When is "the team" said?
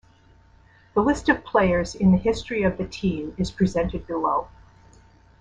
2.79-3.35